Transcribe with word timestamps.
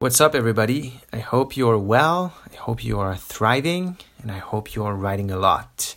What's 0.00 0.18
up, 0.18 0.34
everybody? 0.34 0.98
I 1.12 1.18
hope 1.18 1.58
you 1.58 1.68
are 1.68 1.76
well. 1.76 2.32
I 2.50 2.56
hope 2.56 2.82
you 2.82 2.98
are 3.00 3.14
thriving, 3.14 3.98
and 4.22 4.32
I 4.32 4.38
hope 4.38 4.74
you 4.74 4.82
are 4.82 4.94
writing 4.94 5.30
a 5.30 5.36
lot. 5.36 5.94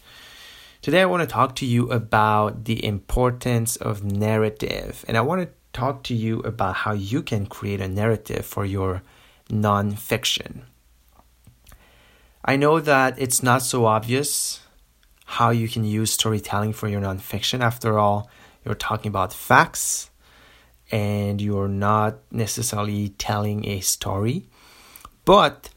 Today, 0.82 1.02
I 1.02 1.06
want 1.06 1.22
to 1.22 1.34
talk 1.34 1.56
to 1.56 1.66
you 1.66 1.90
about 1.90 2.66
the 2.66 2.84
importance 2.84 3.78
of 3.78 4.04
narrative, 4.04 5.06
and 5.08 5.16
I 5.16 5.22
want 5.22 5.44
to 5.44 5.50
talk 5.72 6.04
to 6.04 6.14
you 6.14 6.42
about 6.42 6.76
how 6.84 6.92
you 6.92 7.22
can 7.22 7.46
create 7.46 7.80
a 7.80 7.88
narrative 7.88 8.46
for 8.46 8.66
your 8.66 9.04
nonfiction. 9.48 10.64
I 12.44 12.58
know 12.58 12.82
that 12.82 13.18
it's 13.18 13.42
not 13.42 13.62
so 13.62 13.86
obvious 13.86 14.60
how 15.40 15.52
you 15.52 15.70
can 15.70 15.86
use 15.86 16.12
storytelling 16.12 16.74
for 16.74 16.90
your 16.90 17.00
nonfiction. 17.00 17.62
After 17.62 17.98
all, 17.98 18.30
you're 18.66 18.76
talking 18.76 19.08
about 19.08 19.32
facts 19.32 20.10
and 20.94 21.42
you're 21.42 21.68
not 21.68 22.20
necessarily 22.30 23.10
telling 23.10 23.66
a 23.66 23.80
story. 23.80 24.46
But 25.26 25.72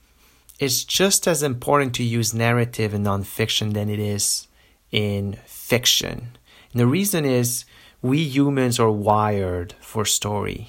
it's 0.58 0.84
just 0.84 1.26
as 1.26 1.42
important 1.42 1.94
to 1.94 2.04
use 2.04 2.34
narrative 2.34 2.92
in 2.92 3.04
nonfiction 3.04 3.72
than 3.72 3.88
it 3.88 3.98
is 3.98 4.46
in 4.92 5.38
fiction. 5.46 6.36
And 6.70 6.80
the 6.80 6.86
reason 6.86 7.24
is 7.24 7.64
we 8.02 8.24
humans 8.24 8.78
are 8.78 8.90
wired 8.90 9.74
for 9.80 10.04
story. 10.04 10.68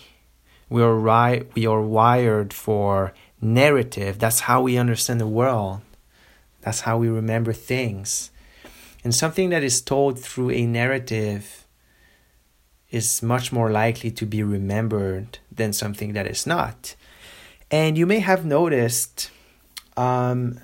We 0.69 0.81
are 0.81 0.95
ri- 0.95 1.43
we 1.53 1.67
are 1.67 1.81
wired 1.81 2.53
for 2.53 3.13
narrative. 3.41 4.17
That's 4.17 4.39
how 4.41 4.61
we 4.61 4.77
understand 4.77 5.19
the 5.19 5.27
world. 5.27 5.81
That's 6.61 6.81
how 6.81 6.97
we 6.97 7.09
remember 7.09 7.51
things. 7.51 8.31
And 9.03 9.13
something 9.13 9.49
that 9.49 9.63
is 9.63 9.81
told 9.81 10.17
through 10.17 10.51
a 10.51 10.65
narrative 10.65 11.66
is 12.89 13.21
much 13.21 13.51
more 13.51 13.69
likely 13.69 14.11
to 14.11 14.25
be 14.25 14.43
remembered 14.43 15.39
than 15.51 15.73
something 15.73 16.13
that 16.13 16.27
is 16.27 16.47
not. 16.47 16.95
And 17.69 17.97
you 17.97 18.05
may 18.05 18.19
have 18.19 18.45
noticed 18.45 19.29
um, 19.97 20.59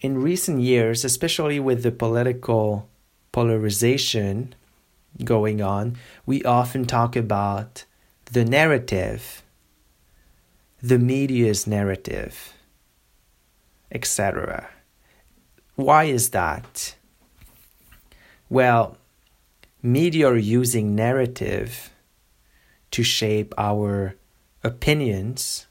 in 0.00 0.20
recent 0.20 0.60
years, 0.60 1.04
especially 1.04 1.60
with 1.60 1.82
the 1.82 1.92
political 1.92 2.88
polarization 3.30 4.54
going 5.24 5.62
on, 5.62 5.96
we 6.26 6.42
often 6.42 6.84
talk 6.86 7.14
about 7.14 7.84
the 8.32 8.44
narrative, 8.44 9.42
the 10.82 10.98
media's 10.98 11.66
narrative, 11.66 12.54
etc. 13.92 14.68
Why 15.76 16.04
is 16.04 16.30
that? 16.30 16.96
Well, 18.48 18.96
media 19.82 20.28
are 20.28 20.36
using 20.36 20.94
narrative 20.94 21.90
to 22.92 23.02
shape 23.02 23.52
our 23.58 24.14
opinions, 24.62 25.66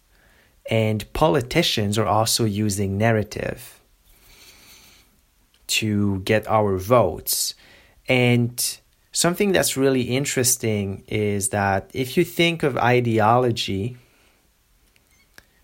and 0.69 1.11
politicians 1.13 1.97
are 1.97 2.05
also 2.05 2.45
using 2.45 2.97
narrative 2.97 3.79
to 5.67 6.19
get 6.19 6.47
our 6.47 6.77
votes. 6.77 7.55
And 8.07 8.79
something 9.11 9.53
that's 9.53 9.77
really 9.77 10.01
interesting 10.01 11.03
is 11.07 11.49
that 11.49 11.89
if 11.93 12.17
you 12.17 12.25
think 12.25 12.63
of 12.63 12.77
ideology, 12.77 13.97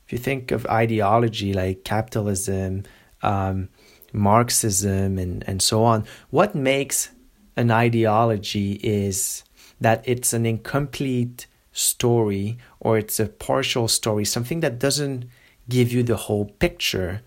if 0.05 0.13
you 0.13 0.17
think 0.17 0.51
of 0.51 0.65
ideology 0.67 1.53
like 1.53 1.83
capitalism, 1.83 2.83
um, 3.21 3.67
Marxism, 4.13 5.17
and, 5.17 5.43
and 5.47 5.61
so 5.61 5.83
on, 5.83 6.05
what 6.29 6.55
makes 6.55 7.09
an 7.57 7.71
ideology 7.71 8.73
is 8.83 9.43
that 9.81 10.03
it's 10.05 10.31
an 10.31 10.45
incomplete 10.45 11.47
story 11.73 12.57
or 12.79 12.97
it's 12.97 13.19
a 13.19 13.27
partial 13.27 13.87
story, 13.87 14.23
something 14.23 14.61
that 14.61 14.79
doesn't 14.79 15.25
give 15.67 15.91
you 15.91 16.03
the 16.03 16.15
whole 16.15 16.45
picture. 16.45 17.21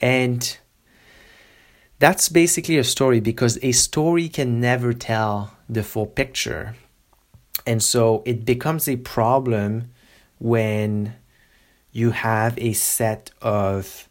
And 0.00 0.58
that's 1.98 2.28
basically 2.28 2.78
a 2.78 2.84
story 2.84 3.20
because 3.20 3.58
a 3.62 3.72
story 3.72 4.28
can 4.28 4.60
never 4.60 4.92
tell 4.92 5.52
the 5.68 5.82
full 5.82 6.06
picture. 6.06 6.74
And 7.66 7.82
so 7.82 8.22
it 8.24 8.44
becomes 8.44 8.88
a 8.88 8.96
problem 8.96 9.90
when 10.38 11.14
you 11.92 12.12
have 12.12 12.58
a 12.58 12.72
set 12.72 13.30
of 13.42 14.08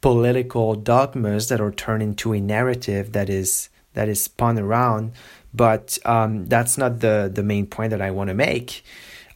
political 0.00 0.74
dogmas 0.74 1.48
that 1.48 1.60
are 1.60 1.72
turned 1.72 2.02
into 2.02 2.32
a 2.32 2.40
narrative 2.40 3.12
that 3.12 3.28
is 3.28 3.68
that 3.94 4.08
is 4.08 4.22
spun 4.22 4.58
around 4.58 5.12
but 5.52 5.98
um, 6.04 6.46
that's 6.46 6.78
not 6.78 7.00
the 7.00 7.30
the 7.32 7.42
main 7.42 7.66
point 7.66 7.90
that 7.90 8.00
i 8.00 8.10
want 8.10 8.28
to 8.28 8.34
make. 8.34 8.82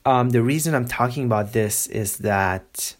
Um, 0.06 0.30
the 0.30 0.42
reason 0.42 0.74
i'm 0.74 0.88
talking 0.88 1.24
about 1.24 1.52
this 1.52 1.86
is 1.88 2.18
that 2.18 2.96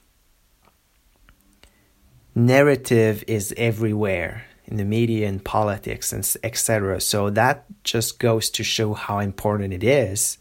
narrative 2.34 3.22
is 3.26 3.54
everywhere 3.56 4.44
in 4.66 4.76
the 4.76 4.84
media 4.84 5.28
and 5.28 5.44
politics 5.44 6.12
and 6.12 6.30
etc 6.42 7.00
so 7.00 7.30
that 7.30 7.66
just 7.84 8.18
goes 8.18 8.50
to 8.50 8.64
show 8.64 8.94
how 8.94 9.18
important 9.18 9.72
it 9.72 9.84
is. 9.84 10.38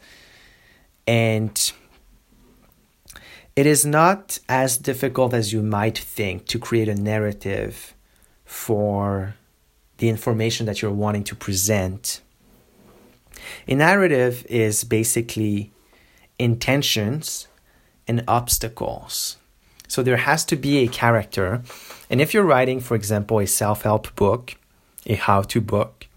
And 1.05 1.73
it 3.55 3.65
is 3.65 3.85
not 3.85 4.39
as 4.49 4.77
difficult 4.77 5.33
as 5.33 5.53
you 5.53 5.61
might 5.61 5.97
think 5.97 6.45
to 6.47 6.59
create 6.59 6.89
a 6.89 6.95
narrative 6.95 7.93
for 8.45 9.35
the 9.97 10.09
information 10.09 10.65
that 10.65 10.81
you're 10.81 10.91
wanting 10.91 11.23
to 11.23 11.35
present. 11.35 12.21
A 13.67 13.75
narrative 13.75 14.45
is 14.49 14.83
basically 14.83 15.71
intentions 16.39 17.47
and 18.07 18.23
obstacles. 18.27 19.37
So 19.87 20.01
there 20.01 20.17
has 20.17 20.43
to 20.45 20.55
be 20.55 20.79
a 20.79 20.87
character. 20.87 21.61
And 22.09 22.19
if 22.19 22.33
you're 22.33 22.43
writing, 22.43 22.79
for 22.79 22.95
example, 22.95 23.39
a 23.39 23.45
self 23.45 23.83
help 23.83 24.15
book, 24.15 24.55
a 25.05 25.13
how 25.13 25.43
to 25.43 25.61
book, 25.61 26.07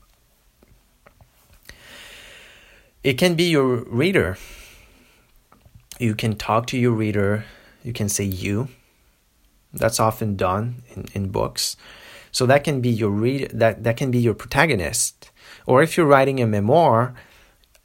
it 3.04 3.18
can 3.18 3.34
be 3.34 3.44
your 3.44 3.84
reader 3.84 4.38
you 5.98 6.14
can 6.14 6.36
talk 6.36 6.66
to 6.68 6.78
your 6.78 6.92
reader. 6.92 7.44
You 7.82 7.92
can 7.92 8.08
say 8.08 8.24
you. 8.24 8.68
That's 9.72 10.00
often 10.00 10.36
done 10.36 10.82
in, 10.94 11.06
in 11.12 11.28
books. 11.28 11.76
So 12.32 12.46
that 12.46 12.64
can 12.64 12.80
be 12.80 12.90
your 12.90 13.10
read 13.10 13.50
that, 13.54 13.84
that 13.84 13.96
can 13.96 14.10
be 14.10 14.18
your 14.18 14.34
protagonist. 14.34 15.30
Or 15.66 15.82
if 15.82 15.96
you're 15.96 16.06
writing 16.06 16.40
a 16.40 16.46
memoir 16.46 17.14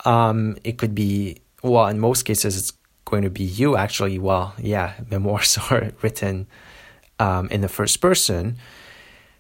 um, 0.03 0.57
it 0.63 0.77
could 0.77 0.95
be 0.95 1.37
well 1.61 1.87
in 1.87 1.99
most 1.99 2.23
cases 2.23 2.57
it's 2.57 2.73
going 3.05 3.23
to 3.23 3.29
be 3.29 3.43
you 3.43 3.77
actually. 3.77 4.19
Well 4.19 4.53
yeah 4.57 4.93
memoirs 5.09 5.57
are 5.69 5.91
written 6.01 6.47
um, 7.19 7.47
in 7.49 7.61
the 7.61 7.69
first 7.69 8.01
person. 8.01 8.57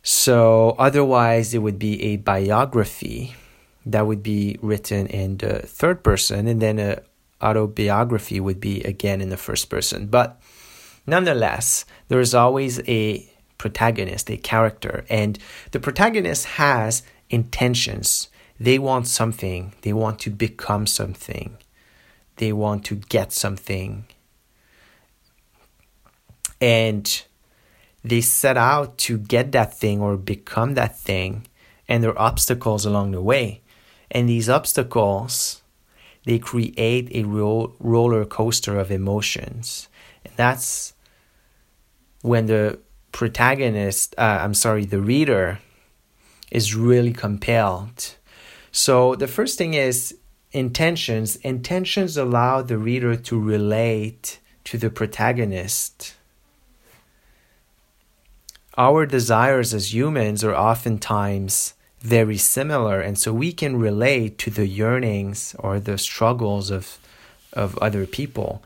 So 0.03 0.75
otherwise 0.79 1.53
it 1.53 1.59
would 1.59 1.77
be 1.77 2.01
a 2.03 2.17
biography 2.17 3.35
that 3.85 4.05
would 4.05 4.23
be 4.23 4.57
written 4.61 5.07
in 5.07 5.37
the 5.37 5.59
third 5.59 6.03
person. 6.03 6.47
And 6.47 6.61
then 6.61 6.79
a 6.79 7.01
autobiography 7.41 8.39
would 8.39 8.59
be 8.59 8.81
again 8.83 9.21
in 9.21 9.29
the 9.29 9.37
first 9.37 9.69
person. 9.69 10.07
But 10.07 10.41
nonetheless, 11.05 11.85
there 12.07 12.19
is 12.19 12.33
always 12.33 12.79
a 12.87 13.27
protagonist, 13.57 14.29
a 14.29 14.37
character, 14.37 15.05
and 15.09 15.37
the 15.71 15.79
protagonist 15.79 16.45
has 16.45 17.03
intentions. 17.29 18.29
They 18.59 18.79
want 18.79 19.07
something, 19.07 19.73
they 19.81 19.93
want 19.93 20.19
to 20.19 20.29
become 20.29 20.87
something, 20.87 21.57
they 22.37 22.53
want 22.53 22.85
to 22.85 22.95
get 22.95 23.31
something. 23.31 24.05
And 26.59 27.23
they 28.03 28.21
set 28.21 28.57
out 28.57 28.97
to 28.99 29.17
get 29.17 29.51
that 29.51 29.77
thing 29.77 29.99
or 30.01 30.17
become 30.17 30.73
that 30.75 30.97
thing, 30.97 31.47
and 31.87 32.03
there 32.03 32.11
are 32.11 32.27
obstacles 32.29 32.85
along 32.85 33.11
the 33.11 33.21
way. 33.21 33.61
And 34.09 34.27
these 34.27 34.49
obstacles 34.49 35.60
they 36.25 36.39
create 36.39 37.09
a 37.13 37.23
ro- 37.23 37.73
roller 37.79 38.25
coaster 38.25 38.77
of 38.77 38.91
emotions. 38.91 39.89
And 40.23 40.33
that's 40.35 40.93
when 42.21 42.45
the 42.45 42.79
protagonist, 43.11 44.15
uh, 44.17 44.39
I'm 44.41 44.53
sorry, 44.53 44.85
the 44.85 45.01
reader 45.01 45.59
is 46.51 46.75
really 46.75 47.13
compelled. 47.13 48.15
So 48.71 49.15
the 49.15 49.27
first 49.27 49.57
thing 49.57 49.73
is 49.73 50.15
intentions, 50.51 51.37
intentions 51.37 52.17
allow 52.17 52.61
the 52.61 52.77
reader 52.77 53.15
to 53.15 53.39
relate 53.39 54.39
to 54.65 54.77
the 54.77 54.89
protagonist. 54.89 56.15
Our 58.77 59.05
desires 59.05 59.73
as 59.73 59.93
humans 59.93 60.43
are 60.43 60.55
oftentimes 60.55 61.73
very 62.01 62.37
similar, 62.37 62.99
and 62.99 63.17
so 63.17 63.31
we 63.31 63.53
can 63.53 63.77
relate 63.77 64.37
to 64.39 64.49
the 64.49 64.67
yearnings 64.67 65.55
or 65.59 65.79
the 65.79 65.97
struggles 65.97 66.71
of, 66.71 66.97
of 67.53 67.77
other 67.77 68.05
people. 68.05 68.63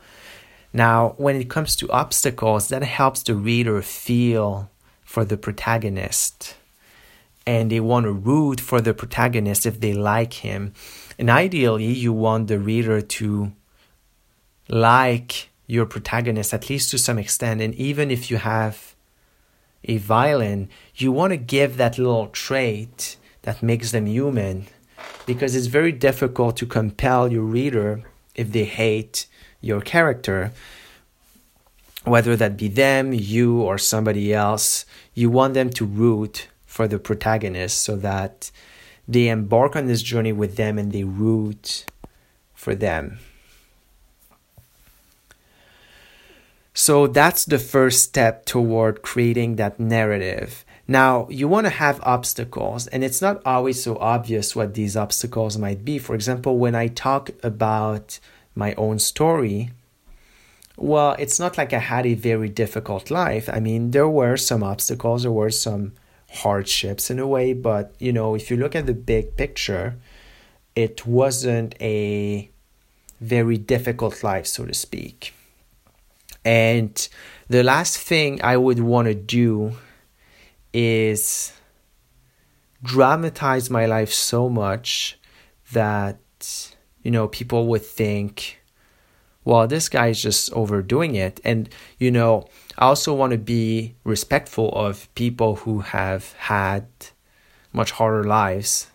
Now, 0.72 1.14
when 1.16 1.36
it 1.36 1.50
comes 1.50 1.76
to 1.76 1.90
obstacles, 1.90 2.68
that 2.68 2.82
helps 2.82 3.22
the 3.22 3.34
reader 3.34 3.80
feel 3.82 4.70
for 5.04 5.24
the 5.24 5.36
protagonist. 5.36 6.56
And 7.46 7.70
they 7.70 7.80
want 7.80 8.04
to 8.04 8.12
root 8.12 8.60
for 8.60 8.80
the 8.80 8.92
protagonist 8.92 9.66
if 9.66 9.80
they 9.80 9.92
like 9.92 10.34
him. 10.34 10.72
And 11.18 11.30
ideally, 11.30 11.86
you 11.92 12.12
want 12.12 12.48
the 12.48 12.58
reader 12.58 13.00
to 13.00 13.52
like 14.68 15.48
your 15.66 15.86
protagonist, 15.86 16.52
at 16.52 16.68
least 16.68 16.90
to 16.90 16.98
some 16.98 17.18
extent. 17.18 17.60
And 17.60 17.74
even 17.74 18.10
if 18.10 18.30
you 18.30 18.38
have 18.38 18.94
a 19.84 19.98
violin, 19.98 20.68
you 20.96 21.12
want 21.12 21.30
to 21.32 21.36
give 21.36 21.76
that 21.76 21.98
little 21.98 22.28
trait 22.28 23.16
that 23.46 23.62
makes 23.62 23.92
them 23.92 24.06
human 24.06 24.66
because 25.24 25.54
it's 25.54 25.68
very 25.68 25.92
difficult 25.92 26.56
to 26.56 26.66
compel 26.66 27.30
your 27.30 27.44
reader 27.44 28.02
if 28.34 28.50
they 28.50 28.64
hate 28.64 29.26
your 29.60 29.80
character, 29.80 30.52
whether 32.02 32.36
that 32.36 32.56
be 32.56 32.66
them, 32.66 33.12
you, 33.12 33.62
or 33.62 33.78
somebody 33.78 34.34
else, 34.34 34.84
you 35.14 35.30
want 35.30 35.54
them 35.54 35.70
to 35.70 35.84
root 35.84 36.48
for 36.66 36.88
the 36.88 36.98
protagonist 36.98 37.80
so 37.82 37.96
that 37.96 38.50
they 39.06 39.28
embark 39.28 39.76
on 39.76 39.86
this 39.86 40.02
journey 40.02 40.32
with 40.32 40.56
them 40.56 40.76
and 40.76 40.90
they 40.90 41.04
root 41.04 41.86
for 42.52 42.74
them. 42.74 43.18
So 46.74 47.06
that's 47.06 47.44
the 47.44 47.60
first 47.60 48.02
step 48.02 48.44
toward 48.44 49.02
creating 49.02 49.54
that 49.56 49.78
narrative. 49.78 50.64
Now, 50.88 51.26
you 51.28 51.48
want 51.48 51.66
to 51.66 51.70
have 51.70 52.00
obstacles, 52.04 52.86
and 52.86 53.02
it's 53.02 53.20
not 53.20 53.42
always 53.44 53.82
so 53.82 53.96
obvious 53.98 54.54
what 54.54 54.74
these 54.74 54.96
obstacles 54.96 55.58
might 55.58 55.84
be. 55.84 55.98
For 55.98 56.14
example, 56.14 56.58
when 56.58 56.76
I 56.76 56.86
talk 56.86 57.30
about 57.42 58.20
my 58.54 58.72
own 58.74 59.00
story, 59.00 59.70
well, 60.76 61.16
it's 61.18 61.40
not 61.40 61.58
like 61.58 61.72
I 61.72 61.78
had 61.78 62.06
a 62.06 62.14
very 62.14 62.48
difficult 62.48 63.10
life. 63.10 63.48
I 63.52 63.58
mean, 63.58 63.90
there 63.90 64.08
were 64.08 64.36
some 64.36 64.62
obstacles, 64.62 65.22
there 65.22 65.32
were 65.32 65.50
some 65.50 65.92
hardships 66.30 67.10
in 67.10 67.18
a 67.18 67.26
way, 67.26 67.52
but 67.52 67.94
you 67.98 68.12
know, 68.12 68.34
if 68.34 68.50
you 68.50 68.56
look 68.56 68.76
at 68.76 68.86
the 68.86 68.94
big 68.94 69.36
picture, 69.36 69.96
it 70.76 71.06
wasn't 71.06 71.74
a 71.80 72.50
very 73.20 73.56
difficult 73.56 74.22
life, 74.22 74.46
so 74.46 74.66
to 74.66 74.74
speak. 74.74 75.32
And 76.44 77.08
the 77.48 77.64
last 77.64 77.98
thing 77.98 78.40
I 78.42 78.56
would 78.56 78.78
want 78.78 79.08
to 79.08 79.14
do 79.14 79.76
is 80.76 81.52
dramatize 82.82 83.70
my 83.70 83.86
life 83.86 84.12
so 84.12 84.48
much 84.48 85.18
that 85.72 86.18
you 87.06 87.12
know, 87.12 87.28
people 87.28 87.68
would 87.68 87.86
think, 87.86 88.60
well, 89.44 89.68
this 89.68 89.88
guy 89.88 90.08
is 90.08 90.20
just 90.20 90.52
overdoing 90.52 91.14
it. 91.14 91.38
And, 91.44 91.68
you 92.00 92.10
know, 92.10 92.48
I 92.76 92.86
also 92.86 93.14
want 93.14 93.30
to 93.30 93.38
be 93.38 93.94
respectful 94.02 94.70
of 94.72 95.08
people 95.14 95.54
who 95.54 95.78
have 95.82 96.32
had 96.32 96.88
much 97.72 97.92
harder 97.92 98.24
lives 98.24 98.90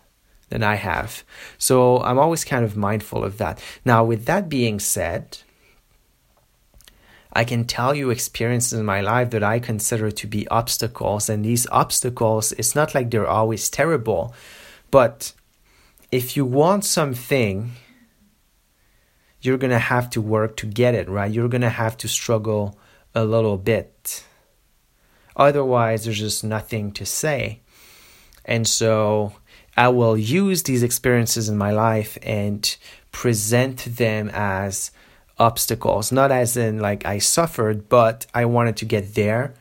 than 0.49 0.61
I 0.61 0.75
have. 0.75 1.23
So 1.57 2.03
I'm 2.03 2.19
always 2.19 2.43
kind 2.43 2.65
of 2.65 2.75
mindful 2.75 3.23
of 3.23 3.37
that. 3.37 3.63
Now, 3.85 4.03
with 4.03 4.25
that 4.25 4.49
being 4.49 4.81
said, 4.81 5.37
I 7.33 7.43
can 7.43 7.65
tell 7.65 7.95
you 7.95 8.09
experiences 8.09 8.77
in 8.79 8.85
my 8.85 9.01
life 9.01 9.29
that 9.31 9.43
I 9.43 9.59
consider 9.59 10.11
to 10.11 10.27
be 10.27 10.47
obstacles. 10.49 11.29
And 11.29 11.45
these 11.45 11.67
obstacles, 11.71 12.51
it's 12.53 12.75
not 12.75 12.93
like 12.93 13.09
they're 13.09 13.27
always 13.27 13.69
terrible, 13.69 14.33
but 14.89 15.33
if 16.11 16.35
you 16.35 16.43
want 16.43 16.83
something 16.83 17.71
you're 19.41 19.57
going 19.57 19.71
to 19.71 19.79
have 19.79 20.09
to 20.11 20.21
work 20.21 20.55
to 20.57 20.67
get 20.67 20.93
it, 20.93 21.09
right? 21.09 21.31
You're 21.31 21.49
going 21.49 21.61
to 21.61 21.69
have 21.69 21.97
to 21.97 22.07
struggle 22.07 22.77
a 23.15 23.25
little 23.25 23.57
bit. 23.57 24.23
Otherwise, 25.35 26.05
there's 26.05 26.19
just 26.19 26.43
nothing 26.43 26.91
to 26.93 27.05
say. 27.05 27.61
And 28.45 28.67
so 28.67 29.33
I 29.75 29.89
will 29.89 30.17
use 30.17 30.63
these 30.63 30.83
experiences 30.83 31.49
in 31.49 31.57
my 31.57 31.71
life 31.71 32.17
and 32.21 32.75
present 33.11 33.85
them 33.97 34.29
as 34.33 34.91
obstacles, 35.37 36.11
not 36.11 36.31
as 36.31 36.57
in 36.57 36.79
like 36.79 37.05
I 37.05 37.17
suffered, 37.19 37.89
but 37.89 38.25
I 38.33 38.45
wanted 38.45 38.77
to 38.77 38.85
get 38.85 39.15
there. 39.15 39.53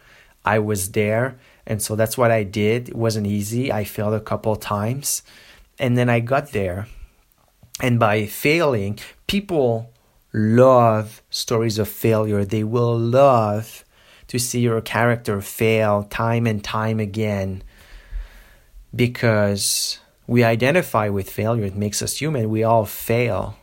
I 0.45 0.59
was 0.59 0.93
there. 0.93 1.39
And 1.67 1.83
so 1.83 1.97
that's 1.97 2.19
what 2.19 2.31
I 2.31 2.43
did. 2.43 2.89
It 2.91 2.97
wasn't 2.97 3.27
easy. 3.27 3.73
I 3.73 3.85
failed 3.85 4.15
a 4.15 4.21
couple 4.21 4.57
times. 4.57 5.23
And 5.79 5.97
then 5.97 6.09
I 6.09 6.21
got 6.21 6.53
there. 6.53 6.89
And 7.83 7.99
by 7.99 8.27
failing, 8.27 8.99
people 9.27 9.93
love 10.33 11.23
stories 11.31 11.79
of 11.79 11.89
failure. 11.89 12.45
They 12.45 12.65
will 12.65 12.99
love 12.99 13.85
to 14.29 14.39
see 14.39 14.61
your 14.61 14.81
character 14.81 15.41
fail 15.41 16.05
time 16.05 16.47
and 16.47 16.63
time 16.63 17.01
again 17.01 17.63
because 18.95 19.99
we 20.27 20.45
identify 20.45 21.09
with 21.09 21.31
failure. 21.31 21.65
It 21.65 21.77
makes 21.77 22.03
us 22.03 22.19
human. 22.19 22.51
We 22.51 22.63
all 22.63 22.85
fail. 22.85 23.57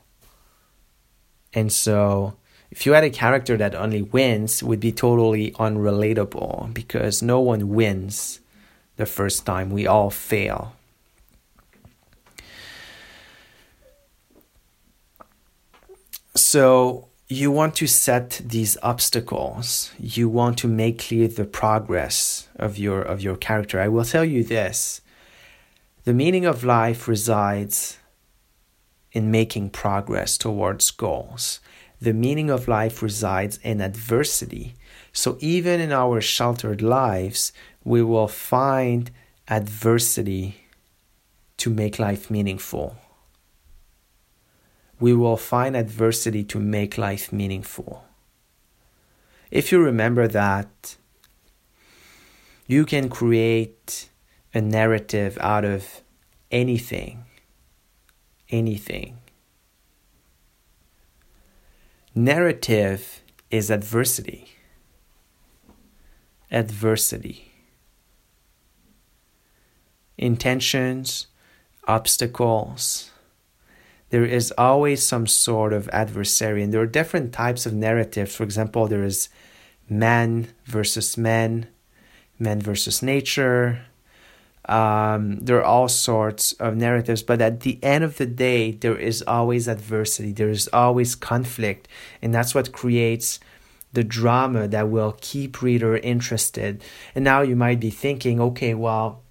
And 1.58 1.74
so, 1.74 2.36
if 2.70 2.86
you 2.86 2.94
had 2.94 3.04
a 3.04 3.10
character 3.10 3.58
that 3.58 3.74
only 3.74 4.04
wins, 4.04 4.62
would 4.62 4.80
be 4.80 4.92
totally 4.92 5.54
unrelatable 5.54 6.72
because 6.72 7.24
no 7.24 7.40
one 7.40 7.70
wins 7.70 8.42
the 8.98 9.08
first 9.08 9.44
time. 9.44 9.72
We 9.72 9.88
all 9.88 10.12
fail. 10.12 10.76
So 16.36 17.08
you 17.28 17.50
want 17.50 17.74
to 17.78 17.88
set 17.88 18.40
these 18.46 18.78
obstacles. 18.84 19.92
You 19.98 20.30
want 20.30 20.60
to 20.60 20.68
make 20.68 21.00
clear 21.00 21.28
the 21.28 21.46
progress 21.46 22.48
of 22.56 22.78
your 22.78 23.02
of 23.02 23.20
your 23.22 23.36
character. 23.36 23.82
I 23.82 23.88
will 23.88 24.06
tell 24.06 24.24
you 24.24 24.44
this. 24.44 25.02
The 26.04 26.14
meaning 26.14 26.46
of 26.46 26.64
life 26.64 27.08
resides 27.08 27.98
in 29.12 29.32
making 29.32 29.70
progress 29.70 30.38
towards 30.38 30.92
goals. 30.92 31.60
The 32.00 32.14
meaning 32.14 32.50
of 32.50 32.68
life 32.68 33.02
resides 33.02 33.58
in 33.64 33.82
adversity. 33.82 34.76
So 35.12 35.38
even 35.40 35.80
in 35.82 35.92
our 35.92 36.22
sheltered 36.22 36.82
lives, 36.82 37.54
we 37.84 38.04
will 38.04 38.28
find 38.28 39.10
adversity 39.48 40.66
to 41.58 41.70
make 41.70 41.98
life 41.98 42.30
meaningful 42.30 42.98
we 45.00 45.14
will 45.14 45.38
find 45.38 45.76
adversity 45.76 46.44
to 46.44 46.60
make 46.60 46.98
life 46.98 47.32
meaningful. 47.32 48.04
If 49.52 49.72
you 49.72 49.80
remember 49.82 50.28
that, 50.28 50.98
you 52.66 52.86
can 52.86 53.10
create 53.10 54.10
a 54.54 54.62
narrative 54.62 55.38
out 55.40 55.64
of 55.64 56.02
anything. 56.52 57.24
Anything. 58.50 59.18
Narrative 62.16 63.22
is 63.52 63.70
adversity. 63.70 64.50
Adversity. 66.52 67.52
Intentions, 70.18 71.28
obstacles, 71.88 73.12
there 74.10 74.26
is 74.26 74.54
always 74.58 75.06
some 75.06 75.28
sort 75.28 75.74
of 75.74 75.90
adversary, 75.90 76.64
and 76.64 76.74
there 76.74 76.82
are 76.82 76.88
different 76.88 77.34
types 77.34 77.66
of 77.66 77.74
narratives. 77.74 78.36
For 78.36 78.44
example, 78.44 78.88
there 78.88 79.04
is 79.04 79.28
man 79.90 80.48
versus 80.66 81.18
man, 81.18 81.68
man 82.40 82.62
versus 82.62 83.04
nature. 83.04 83.86
Um, 84.68 85.38
there 85.38 85.58
are 85.58 85.64
all 85.64 85.88
sorts 85.88 86.52
of 86.54 86.76
narratives, 86.76 87.24
but 87.24 87.42
at 87.42 87.62
the 87.62 87.82
end 87.82 88.04
of 88.04 88.18
the 88.18 88.26
day, 88.26 88.72
there 88.72 88.98
is 88.98 89.24
always 89.26 89.68
adversity, 89.68 90.34
there 90.34 90.50
is 90.50 90.68
always 90.74 91.16
conflict, 91.16 91.88
and 92.22 92.34
that's 92.34 92.54
what 92.54 92.74
creates 92.74 93.40
the 93.94 94.04
drama 94.04 94.68
that 94.68 94.90
will 94.90 95.18
keep 95.22 95.62
reader 95.62 95.96
interested. 95.98 96.84
And 97.16 97.24
now 97.24 97.42
you 97.42 97.56
might 97.56 97.80
be 97.80 97.90
thinking, 97.90 98.42
okay, 98.42 98.74
well, 98.74 99.24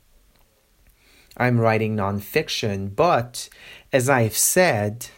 I'm 1.37 1.61
writing 1.61 1.97
nonfiction, 1.97 2.97
but 2.97 3.51
as 3.93 4.09
I've 4.09 4.37
said, 4.37 5.09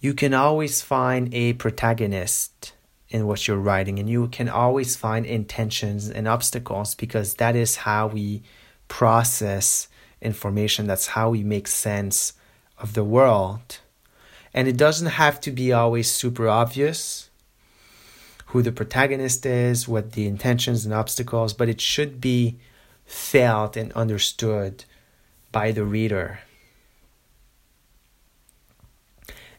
you 0.00 0.12
can 0.12 0.34
always 0.34 0.82
find 0.82 1.32
a 1.32 1.54
protagonist 1.54 2.74
in 3.08 3.26
what 3.26 3.48
you're 3.48 3.56
writing, 3.56 3.98
and 3.98 4.10
you 4.10 4.28
can 4.28 4.50
always 4.50 4.96
find 4.96 5.24
intentions 5.24 6.10
and 6.10 6.28
obstacles 6.28 6.94
because 6.94 7.34
that 7.34 7.56
is 7.56 7.76
how 7.76 8.08
we 8.08 8.42
process 8.92 9.88
information. 10.20 10.86
That's 10.86 11.06
how 11.06 11.30
we 11.30 11.42
make 11.42 11.66
sense 11.66 12.34
of 12.78 12.92
the 12.92 13.02
world. 13.02 13.78
And 14.52 14.68
it 14.68 14.76
doesn't 14.76 15.18
have 15.22 15.40
to 15.40 15.50
be 15.50 15.72
always 15.72 16.10
super 16.10 16.46
obvious 16.46 17.30
who 18.48 18.60
the 18.60 18.70
protagonist 18.70 19.46
is, 19.46 19.88
what 19.88 20.12
the 20.12 20.26
intentions 20.26 20.84
and 20.84 20.92
obstacles, 20.92 21.54
but 21.54 21.70
it 21.70 21.80
should 21.80 22.20
be 22.20 22.58
felt 23.06 23.78
and 23.78 23.90
understood 23.94 24.84
by 25.52 25.72
the 25.72 25.86
reader. 25.86 26.40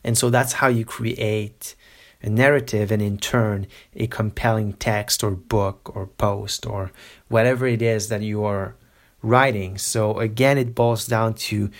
And 0.03 0.15
so 0.15 0.29
that's 0.29 0.53
how 0.53 0.67
you 0.67 0.85
create 0.85 1.73
a 2.21 2.29
narrative 2.29 2.91
and 2.91 3.01
in 3.01 3.17
turn 3.17 3.65
a 3.95 4.05
compelling 4.05 4.73
text 4.73 5.23
or 5.23 5.31
book 5.31 5.91
or 5.95 6.05
post 6.05 6.67
or 6.67 6.91
whatever 7.29 7.65
it 7.65 7.81
is 7.81 8.09
that 8.09 8.21
you 8.21 8.43
are 8.43 8.75
writing. 9.23 9.77
So 9.79 10.19
again, 10.19 10.59
it 10.59 10.75
boils 10.75 11.07
down 11.07 11.33
to 11.35 11.71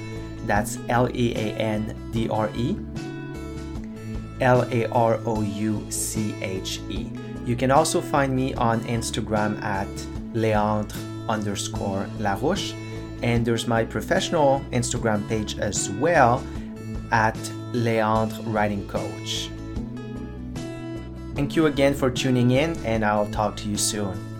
That's 0.47 0.79
L 0.89 1.09
E 1.15 1.33
A 1.35 1.55
N 1.57 1.95
D 2.13 2.29
R 2.29 2.51
E 2.57 2.77
L 4.41 4.63
A 4.71 4.87
R 4.89 5.21
O 5.25 5.43
U 5.43 5.87
C 5.91 6.35
H 6.43 6.81
E. 6.89 7.11
You 7.47 7.57
can 7.57 7.71
also 7.71 8.01
find 8.01 8.35
me 8.35 8.55
on 8.55 8.81
Instagram 8.83 9.63
at 9.63 9.89
Leandre 10.35 10.97
underscore 11.29 12.07
Larouche. 12.19 12.75
And 13.23 13.47
there's 13.47 13.69
my 13.69 13.85
professional 13.85 14.61
Instagram 14.73 15.29
page 15.29 15.59
as 15.59 15.91
well 15.91 16.45
at 17.13 17.37
Leandre 17.73 18.43
Writing 18.53 18.87
Coach. 18.89 19.51
Thank 21.35 21.57
you 21.57 21.67
again 21.67 21.95
for 21.95 22.11
tuning 22.11 22.51
in, 22.51 22.77
and 22.85 23.05
I'll 23.05 23.31
talk 23.31 23.57
to 23.59 23.69
you 23.69 23.77
soon. 23.77 24.32